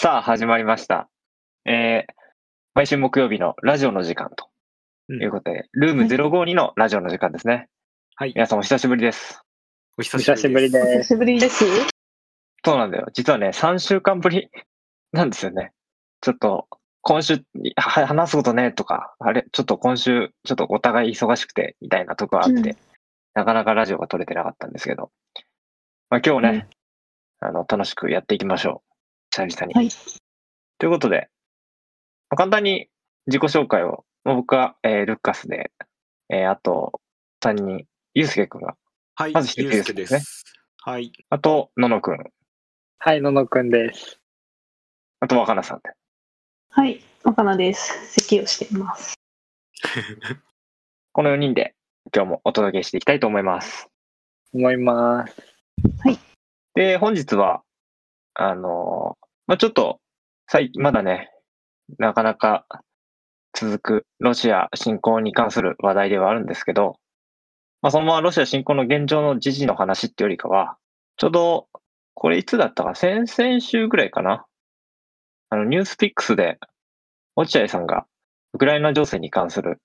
[0.00, 1.08] さあ、始まりました。
[1.64, 2.12] えー、
[2.72, 4.48] 毎週木曜日のラジオの時間と
[5.12, 7.66] いうことで、ルーム052のラジオの時間ですね。
[8.14, 8.32] はい。
[8.32, 9.42] 皆さんお久しぶりです。
[9.98, 10.72] おお久しぶりす。
[10.72, 11.64] でお久しぶりです。
[12.64, 13.08] そうなんだよ。
[13.12, 14.50] 実はね、3週間ぶり
[15.10, 15.72] なんですよね。
[16.20, 16.68] ちょっと、
[17.00, 17.42] 今週、
[17.76, 22.76] は話すことね、とか、あれ、ちょっと今週、ちょっとお互い忙しくて、みたいなとこがあって、うん
[23.34, 25.10] なかなかラジオが撮れてなかったんですけど、
[26.08, 26.68] まあ今日ね、
[27.40, 28.87] あの、楽しくやっていきましょう。
[29.30, 29.74] 久々に。
[29.74, 29.88] はい
[30.78, 31.28] ということで、
[32.30, 32.88] まあ簡単に
[33.26, 35.72] 自己紹介を、まあ僕は、えールッカスで、
[36.28, 37.00] えーあと、
[37.42, 38.76] 3人、ゆうすけくんが、
[39.16, 39.32] はい。
[39.32, 40.44] まずゆうすけです。
[40.82, 41.12] はい。
[41.30, 42.18] あと、ののくん、
[42.98, 44.20] はい、ののくんです。
[45.20, 45.90] あと、若菜さんで。
[46.70, 48.12] はい、若菜です。
[48.12, 49.14] 咳をしています。
[51.12, 51.74] この4人で
[52.14, 53.88] 今日もお届けしていきたいと思います。
[54.52, 55.36] 思います。
[56.74, 57.64] で、本日は、
[58.40, 59.98] あのーまあ、ちょっと、
[60.46, 61.30] 最まだね、
[61.98, 62.66] なかなか
[63.52, 66.96] 続くロシア侵攻に関する話題ではあるんですけど、
[67.82, 70.76] まあ、そのままロシア侵攻の現状の時事の話ってよりかは、
[71.16, 71.66] ちょうど、
[72.14, 74.46] これいつだったか、先々週ぐらいかな。
[75.50, 76.58] あの、ニュースピックスで、
[77.34, 78.06] 落合さんが、
[78.52, 79.80] ウクライナ情勢に関する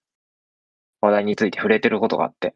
[1.02, 2.54] 話題について触れてることがあって、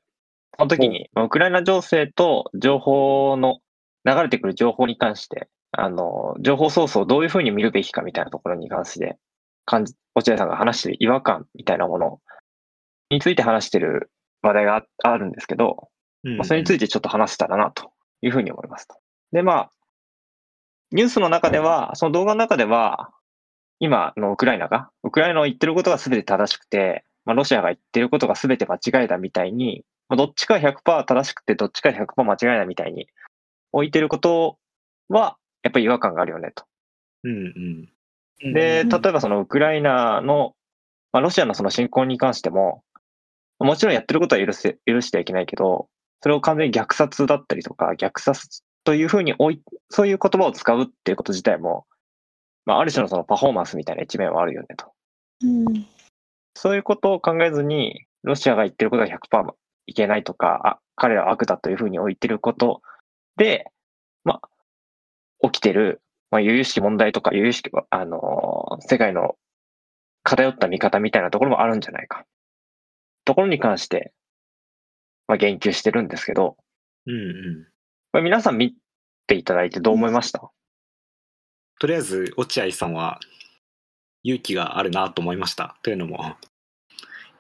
[0.57, 3.57] その時に、まあウクライナ情勢と情報の、
[4.05, 9.17] 流れてくる情報に関して、あの、情報ソースをどういうふうに見るべきかみたいなところに関して、
[9.65, 12.19] 感じ、落合さんが話している違和感みたいなもの
[13.09, 15.89] について話してる話題がああるんですけど、
[16.23, 18.95] うんまあ、それについてちょっと話せたらなというふうに思いますと。
[19.31, 19.71] で、まあ、
[20.91, 23.11] ニュースの中では、その動画の中では、
[23.79, 33.07] 今のウクライナが、ウクライナの言ってることが全て正しくて、まあ、ロシアが言ってることが全て間違いだみたいに、まあ、どっちか100%正しくて、どっちか100%間違いだみたいに
[33.73, 34.57] 置いてること
[35.09, 36.63] は、やっぱり違和感があるよねと。
[37.23, 37.31] うん
[38.41, 38.53] うん。
[38.53, 40.55] で、うん例えばそのウクライナの、
[41.11, 42.83] まあ、ロシアのその侵攻に関しても、
[43.59, 45.89] もちろんやってることは許せ、許してはいけないけど、
[46.21, 51.85] それを完全に虐殺だったりとか、虐殺というふうに置い、そういう言葉を使うっていうこと自体も、
[52.65, 54.93] まあ、ある種のそのパフォーマンスみたいな一面はあるよねと。
[55.43, 55.85] うん。
[56.53, 59.53] そういうことを考えずに、ロシアが言ってることが100%
[59.87, 62.81] いけないとか、あ、彼らは悪だというふうに置いてること
[63.35, 63.65] で、
[64.23, 64.49] まあ、
[65.41, 69.35] 起きてる、まあ、由々しき問題とか、由々しき、あのー世界の
[70.23, 72.25] 偏った見方みたいなところもあるんじゃないか。
[73.25, 74.13] ところに関して、
[75.27, 76.57] まあ、言及してるんですけど、
[77.05, 77.67] うんうん。
[78.11, 78.75] これ皆さん見
[79.25, 80.51] ていただいてどう思いました？
[81.79, 83.19] とりあえず、落合さんは
[84.23, 85.77] 勇気があるなと思いました。
[85.81, 86.35] というのも、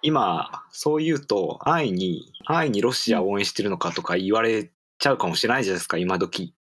[0.01, 6.53] 今、そう言うと、安易に、安易にロシアを応援してるのかとか言われちゃうかもしれないじゃないですか、今時。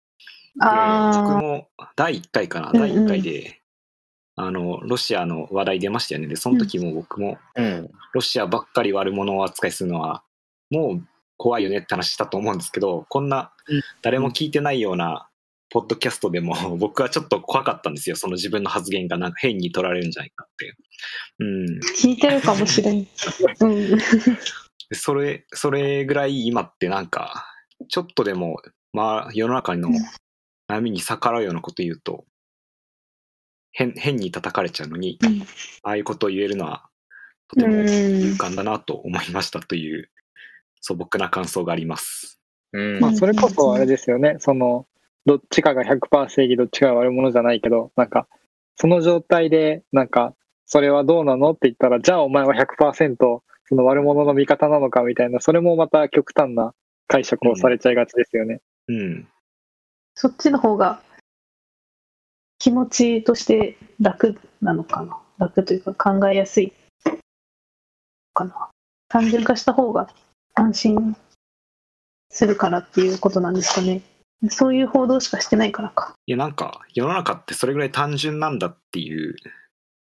[0.57, 3.61] で僕あも第1回かな、うんうん第1回で、
[4.37, 6.27] あの、ロシアの話題出ましたよね。
[6.27, 7.91] で、その時も僕も、うん。
[8.15, 10.25] ロシアばっかり悪者を扱いするのは
[10.71, 15.29] もう怖いよねって話したと思うんですけどこんなうん誰も聞いてないような
[15.71, 20.75] ポッドキャストでも 僕はちょっと怖かったんですよその自分の発言がなんか変に取られるんじゃないかって。
[21.41, 23.07] うん、あ、聞いてるかもしれん。
[23.61, 23.91] うん。
[23.91, 23.99] で
[24.93, 27.47] それそれぐらい今ってなんか
[27.89, 28.63] ちょっとでも、
[28.93, 29.91] まあ、世の中の
[30.67, 32.25] 波に逆らうようなこと言うと
[33.73, 35.43] 変変に叩かれちゃうのにうん
[35.83, 36.89] ああいうことを言えるのは
[37.49, 40.11] とてもうん勇敢だなと思いましたという
[40.81, 42.39] 素朴な感想があります。
[42.75, 43.01] うん。
[43.01, 44.37] まあ、それこそあれですよね。
[44.39, 44.87] その、
[45.25, 48.29] どっちかが100%正義、どっちかが悪者じゃないけど、なんか、
[48.77, 50.35] その状態で、なんか、
[50.67, 53.17] それはどうなのって言ったら、じゃあお前は100%
[53.67, 56.75] その悪者の味方なのかみたいな、それもまた極端な
[57.09, 58.61] 解釈をされちゃいがちですよね。
[58.89, 59.29] うん。
[60.15, 61.03] そっちの方が
[62.59, 65.19] 気持ちとして楽なのかな？
[65.39, 66.73] 楽というか考えやすい
[68.33, 68.71] かな？
[69.09, 70.09] 単純化した方が
[70.55, 71.17] 安心
[72.31, 74.03] するからっていうことなんですかね。
[74.51, 76.15] そういう報道しかしてないからか。
[76.27, 79.37] いや、なんか、世の中ってそれぐらい単純なんだっていう、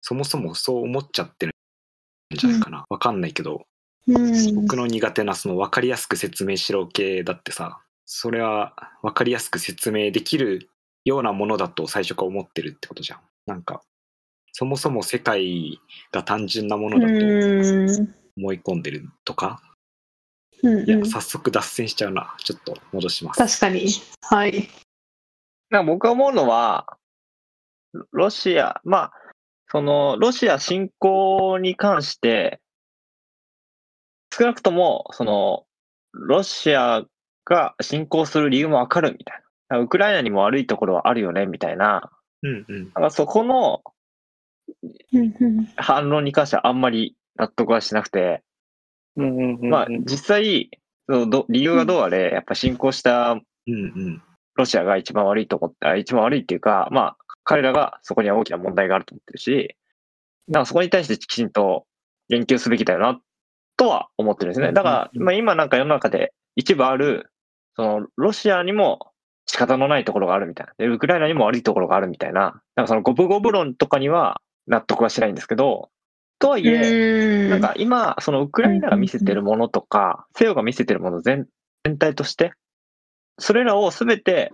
[0.01, 1.53] そもそもそう思っちゃってる
[2.33, 2.85] んじゃないかな。
[2.89, 3.65] わかんないけど、
[4.07, 4.55] うん。
[4.55, 10.69] 僕の苦手なその分かりやすく説明しろ系だってさ、それは分かりやすく説明できる
[11.05, 13.19] ようなものだと最初から思ってるってことじゃん。
[13.45, 13.81] なんか、
[14.51, 15.79] そもそも世界
[16.11, 18.15] が単純なものだとうん。
[18.37, 19.61] 思い込んでるとか、
[20.63, 22.35] うんうん、いや早速脱線しちゃうな。
[22.39, 23.37] ちょっと戻します。
[23.37, 23.87] 確かに。
[24.21, 24.69] はい。
[25.69, 26.97] なんか僕が思うのは、
[27.93, 29.13] ロロシア、まあ、
[29.69, 32.59] その、ロシア侵攻に関して、
[34.35, 35.65] 少なくとも、その、
[36.13, 37.03] ロシア
[37.45, 39.37] が侵攻する理由もわかるみたい
[39.69, 39.79] な。
[39.79, 42.11] ウクライナにも悪いところはあるよね、みたいな
[42.43, 42.85] うんうん。
[42.87, 43.81] だからそこの
[45.75, 48.43] 反論に関してはあんまり納得はしなくて、
[49.15, 50.69] うんうんうんうんまあ実際、
[51.07, 54.21] ど理由がどうあれ、やっぱ侵攻したうんうん。
[54.55, 59.75] ロシアが一番悪いと思って、あ一番悪いっていうか、まあ彼らがそこには大きな問題があると思ってるし、
[60.49, 61.85] だからそこに対してきちんと
[62.29, 63.19] 言及すべきだよな、
[63.77, 64.71] とは思ってるんですね。
[64.71, 67.31] だから、まあ今なんか世の中で一部ある、
[67.75, 69.11] そのロシアにも
[69.45, 70.73] 仕方のないところがあるみたいな。
[70.77, 72.61] で、ウクライナにも悪いところがあるみたいな。
[72.75, 75.89] なんかその五分五分論とかには納得はしないんですけど、
[76.39, 81.47] とはいえ、うんなんか今、そのウクライナが見せてるものとか、西洋が見せてるもの全
[81.83, 82.53] 全体として、
[83.39, 84.51] それらをすべて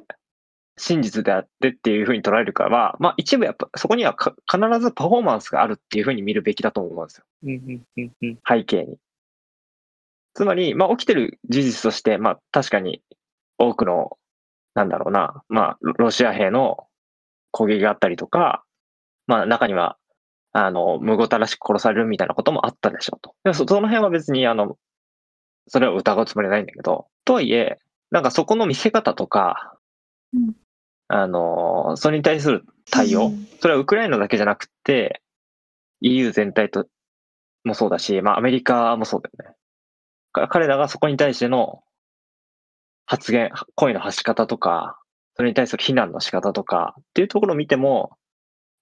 [0.77, 7.23] 真実であってっていうふうに捉えるかは、まあ一部やっぱそこにはか必ずパフォーマンスがあるっていうふうに見るべきだと思うんですよ。
[7.43, 8.97] うんうんうんうん背景に。
[10.33, 13.01] つまり、まあ起きてる事実として、まあ確かに
[13.57, 14.17] 多くの、
[14.75, 16.87] なんだろうな、まあロロシア兵の
[17.51, 18.63] 攻撃があったりとか、
[19.27, 19.97] まあ中には、
[20.51, 23.35] あの、無ごたらしく殺されるみたいなこともあったでしょうと。
[23.43, 24.77] でもそその辺は別に、あの、
[25.67, 27.77] それを疑うつもりはないんだけど、とはいえ、
[28.11, 29.77] なんかそこの見せ方とか、
[30.33, 30.55] うん
[31.11, 35.23] あの、それに対する対応、それはウクライナだけじゃなくて、
[36.01, 36.85] EU 全体と
[37.63, 39.55] もそうだし、まあアメリカもそうだよね。
[40.31, 41.83] か彼らがそこに対しての
[43.05, 44.99] 発言、声の発し方とか、
[45.35, 48.11] それに対する非難の仕方とかっていうところを見ても、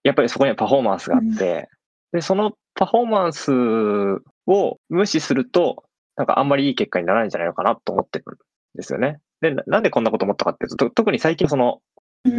[0.04, 1.70] やっぱりそこにはパフォーマンスがあって、
[2.12, 3.52] で、そのパフォーマンス
[4.48, 5.86] を無視すると、
[6.16, 8.38] なんかあんまりいい結果にならないんじゃないのかなと思ってるん
[8.76, 9.20] ですよね。
[9.42, 11.82] で、ななんでこんなこと思ったかっていうと、と特に最近その、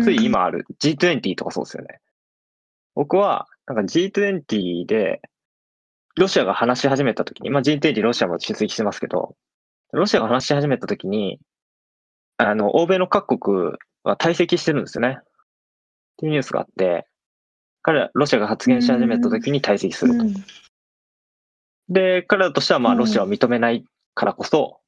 [0.02, 2.00] つい今ある G20 とかそうですよね。
[2.94, 5.22] 僕は、なんか G20 で、
[6.18, 9.36] ロシアが話し始めたときに、まあ G20 ロシアも出席してますけど、
[9.92, 11.38] ロシアが話し始めたときに、
[12.38, 15.18] あの、欧米の各国は退席してるんですよね。
[15.20, 15.24] っ
[16.18, 17.06] ていうニュースがあって、
[17.82, 20.24] 彼ら、ロシアが発言し始めたときに退席すると。
[20.24, 20.34] うん。
[21.88, 22.98] で、彼らとしてはまあうん。
[22.98, 23.84] ロシアを認めない
[24.14, 24.80] からこそ、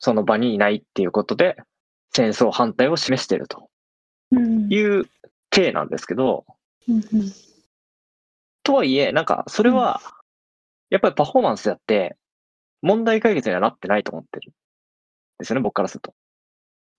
[0.00, 1.56] その場にいないっていうことで、
[2.12, 3.70] 戦争反対を示していると。
[4.32, 4.68] うん。
[4.68, 5.04] いう
[5.50, 6.44] 体なんですけど、
[6.88, 7.02] うんうん。
[8.64, 10.00] とはいえ、なんかそれは、
[10.94, 12.16] やっぱりパフォーマンスであって、
[12.80, 14.54] 問題解決にはなってないと思ってるん
[15.40, 16.14] ですよね、僕からすると。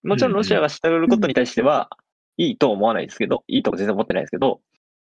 [0.03, 1.89] もちろんロシアが従うことに対しては、
[2.35, 4.59] いいと思わないですけど、いいとも全然思ってないですけど、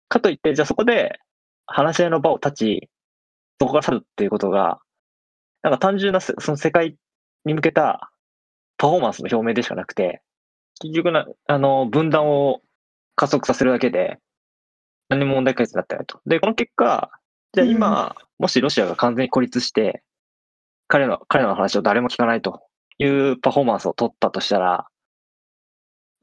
[0.08, 1.18] かといって、じゃあそこで
[1.66, 2.88] 話し合いの場を立ち、
[3.60, 4.78] そこから去るっていうことが、
[5.62, 6.94] なんか単純なせその世界
[7.46, 8.12] に向けた
[8.76, 10.22] パフォーマンスの表明でしかなくて、
[10.80, 12.60] 結局な、あの、分断を
[13.16, 14.18] 加速させるだけで、
[15.08, 16.20] 何も問題解決になってないと。
[16.24, 17.10] で、この結果、
[17.54, 20.02] じゃあ今、もしロシアが完全に孤立して、
[20.86, 22.62] 彼の、彼の話を誰も聞かないと
[22.98, 24.86] いうパフォーマンスを取ったとしたら、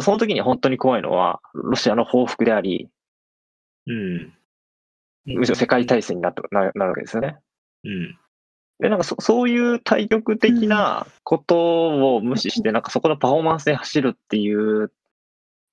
[0.02, 2.90] その時に本当に怖いのは、ロシアの報復であり、
[3.88, 4.34] うん。
[5.26, 7.38] むしろ世界大戦になってななるわけですよね。
[7.84, 8.18] うん。
[8.80, 14.92] で、なんかそそういう対極的なことを無視して、なんかそこのパフォーマンスで走るっていう、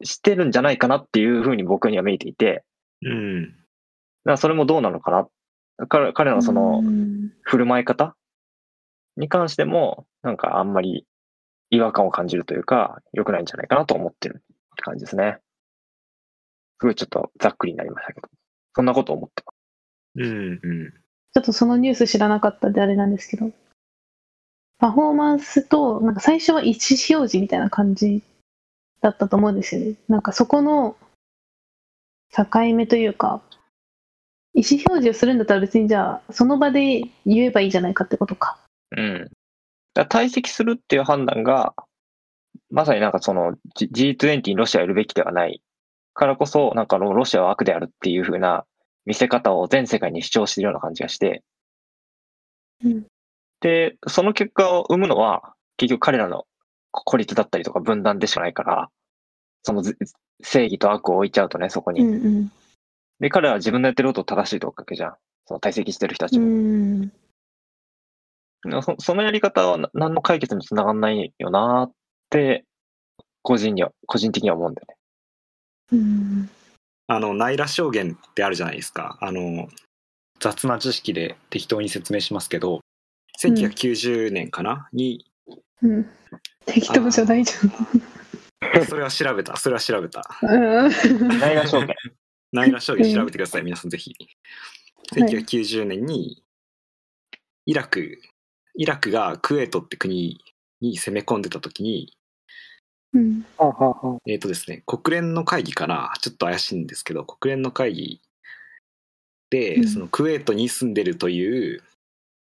[0.04, 2.64] してるんじゃないかなっていうふうに僕には見えていて、
[3.02, 3.42] うん。
[3.44, 3.56] だか
[4.24, 5.28] らそれもどうなのかな。
[5.88, 8.14] 彼彼のそのうん振る舞い方？
[9.16, 11.06] に関しても、なんかあんまり
[11.70, 15.38] 違和感を感じるというか、良くないんじゃないかなと思ってるって感じですね。
[16.80, 18.28] すごいちょっとざっくりになりましたけど、
[18.74, 19.56] そんなことを思ってます。
[20.16, 20.60] うん。
[20.62, 20.90] うん。
[21.34, 23.50] ちょっとそのニュース知らなかったんであれなんですけど、
[24.78, 28.22] パフォーマンスと、なんか最初は意思表示みたいな感じ
[29.00, 29.94] だったと思うんですよね。
[30.08, 30.96] なんかそこの
[32.34, 33.42] 境目というか、
[34.54, 38.58] 意思表示をするんだったら別にじゃあ、その場で言えばいいじゃないかってことか。
[38.96, 39.30] うん。
[39.94, 41.74] だから退席するっていう判断が、
[42.70, 45.62] まさになんかその G- G20 にロシアやるべきではない
[46.14, 48.64] からこそ、なんかロロシアは悪であるっていう風な
[49.06, 51.42] 見せ方を全世界に主張しているような感じがして、
[52.84, 53.06] うん
[53.62, 56.46] で、その結果を生むのは、結局彼らの
[56.90, 58.90] 孤立だったりとか分断でしかないから、
[59.62, 59.96] そのず
[60.42, 62.02] 正義と悪を置いちゃうとね、そこに。
[62.02, 62.52] うんうん。
[63.22, 65.14] で、彼らは自分のやってることを正しいと書けじゃん。
[65.46, 66.46] その退席してる人たちうも。
[67.06, 67.12] ん。
[68.82, 71.92] そそのやり方はな何の解決につながんないよなっ
[72.30, 72.64] て、
[73.42, 74.96] 個人には、個人的には思うんだよね。
[75.92, 76.50] うん。
[77.06, 79.18] あの、ナイラ証言ってあるじゃないですか。
[79.20, 79.68] あの、
[80.40, 82.80] 雑な知識で適当に説明しますけど、
[83.40, 85.24] 1990年かな、に、
[85.80, 86.10] うん。
[86.66, 87.52] 適当じゃないじ
[88.88, 90.24] それは調べた、それは調べた。
[90.42, 90.86] ゃん。
[90.86, 91.38] うん。
[91.38, 91.96] 内外証券。
[92.52, 94.14] ナイラ証言調べてください、皆さんぜひ。
[94.18, 94.36] はい
[95.12, 96.42] 1990年に、
[97.66, 98.18] イラク、
[98.74, 100.40] イラクがクウェートって国
[100.80, 102.16] に攻め込んでた時に、
[103.12, 103.44] うん。
[104.26, 108.20] えっ、とですね、国連の会議かな、ちょっと怪しいんですけど、国連の会議
[109.50, 111.82] で、うんそのクウェートに住んでるという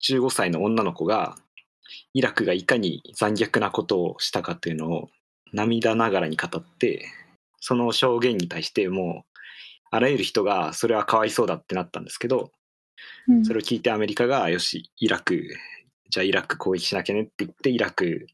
[0.03, 1.37] 15歳の女の子が、
[2.13, 5.11] イラクがいかに残虐なことをしたかというのを
[5.53, 7.07] 涙ながらに語って、
[7.61, 9.28] その証言に対してもう、
[9.91, 12.53] あらゆる人がそれはかわいそうだってなったんですけど、
[13.29, 15.49] うんそれを聞いてアメリカが、よし、イラク、
[16.11, 18.27] じゃあイラク攻撃しなきゃねって言って、イラク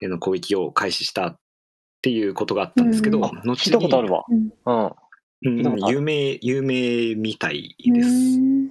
[0.00, 1.38] への攻撃を開始したっ
[2.00, 4.24] ていうことがあったんですけど、うんあ後に聞いたことあるわ。
[4.28, 4.50] うん
[5.42, 5.88] うん。
[5.88, 8.08] 有名、有名みたいうです。
[8.08, 8.70] いん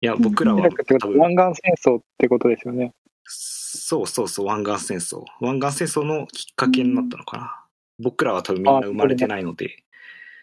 [0.00, 2.92] や、僕らはイラクってこと多分、は湾岸戦争ってことですよね。
[3.24, 5.24] そうそうそう、湾岸戦争。
[5.40, 7.64] 湾岸戦争のきっかけになったのかな。
[7.98, 9.76] 僕らは多分みんな生まれてないので、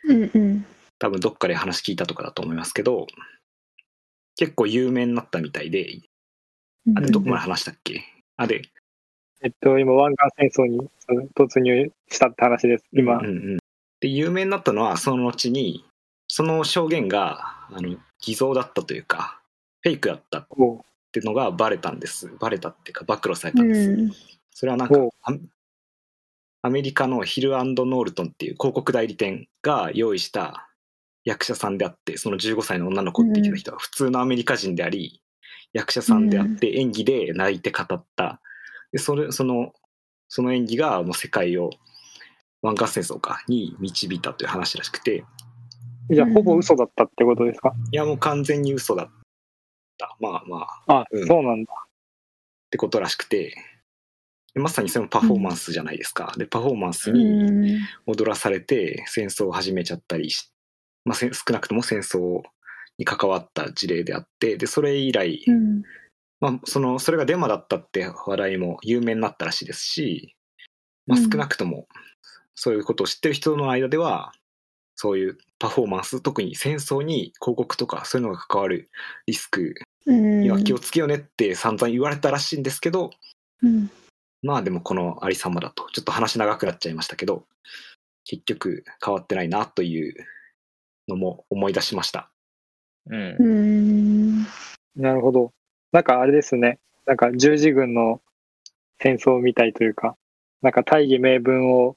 [0.05, 0.65] うんうん。
[1.01, 3.07] 多分どっかで話聞いたとかだと思いますけど、
[4.35, 5.99] 結構有名になったみたいで、
[6.95, 8.03] あれどこまで話したっけ？
[8.37, 8.61] あれ、
[9.41, 10.79] えっと、今、湾岸戦争に
[11.35, 12.85] 突入したって話です。
[12.93, 13.17] 今。
[13.17, 13.57] うんうん、
[13.99, 15.83] で有名になったのはその後に
[16.27, 19.41] その証言があの偽造だったというか
[19.81, 20.47] フェイクだったっ
[21.11, 22.31] ていうのがバレたんです。
[22.39, 24.11] バレたっていうか暴露されたうんです、ん。
[24.51, 24.95] それはなんか
[26.61, 30.67] アメリカのヒルノールトンっていう広告代理店が用意した
[31.23, 35.21] 役者さんであってその15歳の女の子って言ってた人は普通のアメリカ人であり
[35.73, 38.41] 役者さんであって演技で泣いて語った。
[38.91, 39.73] でそれその
[40.27, 41.69] その演技がもう世界を
[42.61, 45.23] 湾岸戦争かに導いたという話らしくて。
[46.09, 47.73] じゃあ、ほぼ嘘だったってことですか？
[47.91, 49.09] いやもう完全に嘘だっ
[49.97, 50.17] た。
[50.19, 51.01] まあまあ。
[51.01, 51.27] っあ、うん。
[51.27, 51.73] そうなんだ。
[52.69, 53.55] てことらしくて。
[54.53, 57.79] でまさにそのパフォーマンスじゃないですか、でパフォーマンスうにん。
[58.05, 60.51] 踊らされて戦争を始めちゃったりし、
[61.05, 62.41] まあ、せ少なくとも戦争
[62.97, 65.83] に関わった事例であってでそれ以来、うん。
[66.39, 70.35] まあ、そのそれがデマだったって話題も有名になったらしいですし、
[71.07, 71.87] まあ、うん少なくとも
[72.55, 74.33] そういうことを知ってる人の間では
[74.95, 78.89] そういうパフォーマンス特に戦争に広告とかそういうのが関わる
[79.25, 80.41] リスクうん。
[80.41, 83.11] には気をつけようねって散々言われたらしいんですけど、
[83.61, 83.89] うん。
[84.41, 87.45] まあでもこのありさまだとちょっと話長くなっちゃいましたけど
[88.25, 90.15] 結局変わってないなという
[91.11, 92.31] のも思い出しました。
[93.09, 93.43] うんう。
[93.43, 94.45] ん。
[94.95, 95.51] なるほど。
[95.91, 96.79] なんかあれですね。
[97.05, 98.21] なんか十字軍の
[98.99, 100.15] 戦争みたいというか、
[100.61, 101.95] なんか大義名分を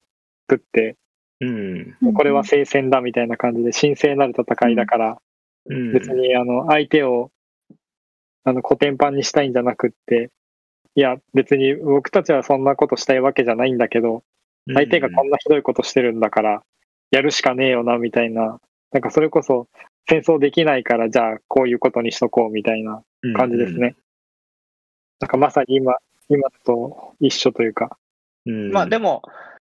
[0.49, 0.97] 作って、
[1.41, 1.97] うん。
[2.15, 5.19] これは聖戦だみたいな感じで神聖なる戦いだから、
[5.67, 7.31] うん、別にあの相手を
[8.45, 10.31] あのコテンパンにしたいんじゃなくって、
[10.95, 14.23] いや別に僕たちはそんなことしたいわけじゃないんだけど、
[14.73, 16.63] 相手がこんなひどいことしてるんだから、
[17.11, 18.61] やるしかねえよなみたいな、
[18.95, 19.69] なんかそれこそ
[20.09, 23.03] 戦争できないからじゃあこういうことにしとこうみたいな
[23.37, 23.97] 感じですね。
[25.21, 25.97] なんかまさに今、
[26.29, 27.99] 今と一緒というか、
[28.47, 28.71] うん。
[28.73, 29.23] まあでも、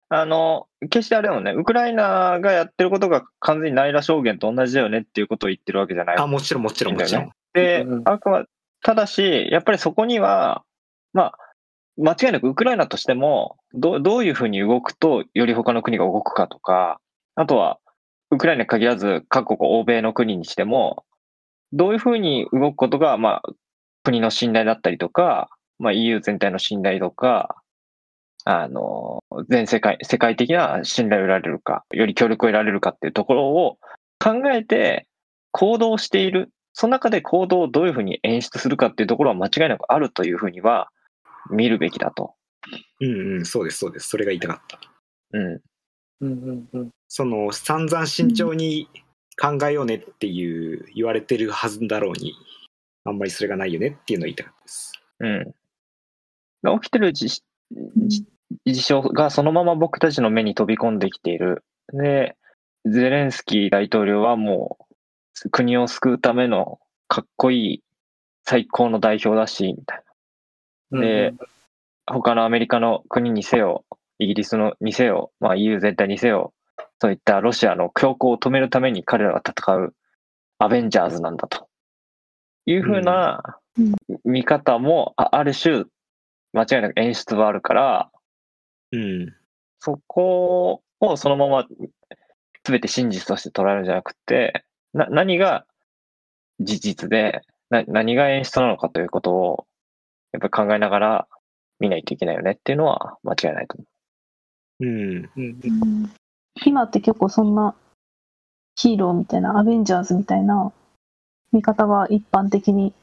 [0.09, 7.31] あの、決してあれだもんね、ウクライナがやってることが完全にナイラ証言と同じだよねっていうことを言ってるわけじゃないあ、もちろんもちろんもちろん。
[7.53, 8.45] でうん、あくま、
[8.83, 10.63] ただし、やっぱりそこには、
[11.13, 11.37] まあ、
[11.97, 16.99] 間違いなくウクライナとしても、どうどういうふうに動くと、より他の国が動くかとか、
[17.35, 17.79] あとは、
[18.31, 21.05] ウクライナに限らず、各国、欧米の国にしても、
[21.73, 23.53] どういうふうに動くことが、まあ、
[24.03, 27.55] 国の信頼だったりとか、まあ、EU 全体の信頼とか、
[28.45, 33.77] あの、全世界、世界的な信頼を得られるか、より協力を得られるかっていうところを
[34.19, 35.07] 考えて
[35.51, 36.51] 行動している。
[36.73, 40.89] その中で行動をどういうふうに演出するかっていうところは間違いなくあるというふうには
[41.49, 42.35] 見るべきだと。
[42.99, 44.09] うんうん、そうですそうです。
[44.09, 44.79] それが言いたかった。
[45.33, 45.61] うん。
[46.21, 48.87] うんうんうん、その散々慎重に
[49.39, 52.33] 考えようねっていう言われてるはずだろうに、
[53.03, 54.93] あんまりそれがないよねっていうのを言いたかったです。
[55.19, 56.79] うん。
[56.81, 57.41] 起きてる事
[58.65, 61.63] 象がそのまま僕たちの目に飛び込んできている。
[61.93, 62.35] で、
[62.85, 64.77] ゼレンスキー大統領はも
[65.43, 67.83] う国を救うためのかっこいい
[68.45, 70.03] 最高の代表だし、みたい
[70.91, 71.01] な。
[71.01, 71.33] で
[72.07, 73.83] 他のアメリカの国にせよ、
[74.19, 76.53] イギリスのにせよ、まあ、EU 全体にせよ、
[77.01, 79.95] そういったロシアの強行を止めるために彼らが戦う
[80.59, 81.67] アベンジャーズなんだと
[82.65, 83.41] いうふうな
[83.77, 83.93] うん
[84.23, 85.83] 見方もあある種
[86.53, 88.11] 間違いなく演出はあるから、
[88.93, 89.33] うん。
[89.79, 91.67] そこをそのまま
[92.63, 95.65] 全て真実として捉えるんじゃなくて、な何が
[96.61, 99.67] 事実でな、何が演出なのかということを
[100.31, 101.27] やっぱり考えながら
[101.79, 103.94] 見ないといけないよねっていうのは間違いないと思うん。
[104.79, 106.11] うんうん
[106.65, 107.75] 今って結構そんな
[108.75, 110.71] ヒーローみたいなアベンジャーズみたいな
[111.51, 112.93] 見方が一般的に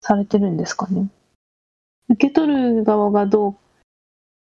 [0.00, 1.08] されてるんですかね？
[2.08, 3.56] 受け取る側がどう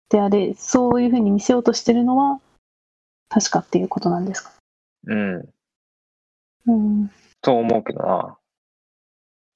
[0.09, 2.40] であれ、そういうふうに見せようとしてるのは
[3.28, 4.52] 確かっていうことなんですか？
[5.06, 5.49] うん。
[6.66, 7.11] うん。
[7.40, 8.37] と思うけどな。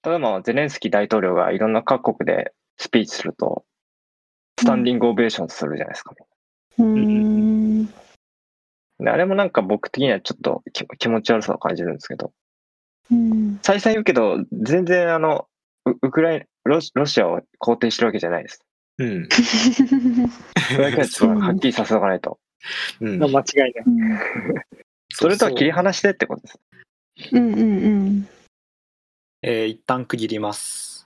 [0.02, 3.64] ただまあ、ゼレンスキー大統領がいろんな各国でスピーチすると、
[4.60, 6.14] スタンディングオベーションするじゃないですか。
[6.78, 7.86] うーん。
[9.00, 12.32] であれもなんか僕的にはちょっと気気持ち悪さを感じるんですけど、
[13.10, 13.58] うん。
[13.62, 15.46] 再三言うけど、全然あの、
[15.86, 18.60] ウウクライナロシ、ロシアを肯定してるわけじゃないです。
[18.98, 19.28] うん。
[19.30, 22.38] それだけはちょっと はっきりさせとかないと。
[23.00, 23.72] うん間違いない。
[25.10, 26.60] それとは切り離してってことです。
[27.32, 27.64] うんうんう
[28.10, 28.28] ん。
[29.42, 30.97] えー一旦区切ります。